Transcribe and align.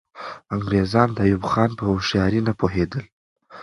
انګریزان 0.53 1.09
د 1.13 1.17
ایوب 1.25 1.43
خان 1.51 1.69
په 1.77 1.83
هوښیاري 1.89 2.39
نه 2.47 2.53
پوهېدل. 2.59 3.03